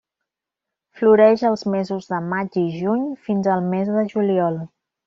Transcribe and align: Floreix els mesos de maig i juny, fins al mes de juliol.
Floreix 1.01 1.43
els 1.51 1.65
mesos 1.75 2.09
de 2.15 2.23
maig 2.33 2.59
i 2.65 2.67
juny, 2.81 3.07
fins 3.29 3.55
al 3.59 3.65
mes 3.77 3.97
de 4.01 4.09
juliol. 4.17 4.63